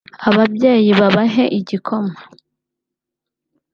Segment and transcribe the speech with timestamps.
[0.29, 2.13] ababyeyi babahe igikoma